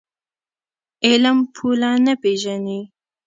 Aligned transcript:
علم 1.07 1.37
پوله 1.55 1.91
نه 2.05 2.13
پېژني. 2.21 2.79